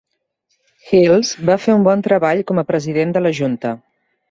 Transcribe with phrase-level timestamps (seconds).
[0.91, 3.77] Hills va fer un bon treball com a president de la junta.